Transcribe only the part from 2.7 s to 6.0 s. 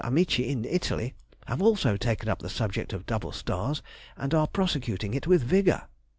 of double stars, and are prosecuting it with vigour.